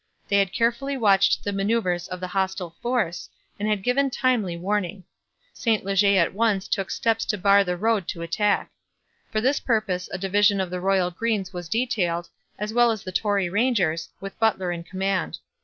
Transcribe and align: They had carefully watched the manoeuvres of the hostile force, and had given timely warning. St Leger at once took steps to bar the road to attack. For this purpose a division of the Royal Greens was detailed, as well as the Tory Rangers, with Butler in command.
They 0.29 0.37
had 0.39 0.51
carefully 0.51 0.97
watched 0.97 1.43
the 1.43 1.53
manoeuvres 1.53 2.07
of 2.07 2.19
the 2.19 2.29
hostile 2.29 2.75
force, 2.81 3.29
and 3.59 3.69
had 3.69 3.83
given 3.83 4.09
timely 4.09 4.57
warning. 4.57 5.03
St 5.53 5.85
Leger 5.85 6.17
at 6.17 6.33
once 6.33 6.67
took 6.67 6.89
steps 6.89 7.23
to 7.25 7.37
bar 7.37 7.63
the 7.63 7.77
road 7.77 8.07
to 8.07 8.23
attack. 8.23 8.71
For 9.31 9.41
this 9.41 9.59
purpose 9.59 10.09
a 10.11 10.17
division 10.17 10.59
of 10.59 10.71
the 10.71 10.81
Royal 10.81 11.11
Greens 11.11 11.53
was 11.53 11.69
detailed, 11.69 12.29
as 12.57 12.73
well 12.73 12.89
as 12.89 13.03
the 13.03 13.11
Tory 13.11 13.47
Rangers, 13.47 14.09
with 14.19 14.39
Butler 14.39 14.71
in 14.71 14.83
command. 14.85 15.37